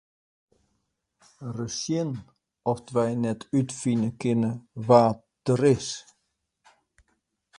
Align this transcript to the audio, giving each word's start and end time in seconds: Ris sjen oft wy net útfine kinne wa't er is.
Ris 1.57 1.75
sjen 1.83 2.11
oft 2.71 2.87
wy 2.95 3.09
net 3.23 3.41
útfine 3.57 4.09
kinne 4.21 4.51
wa't 4.87 5.47
er 5.53 5.63
is. 5.75 5.87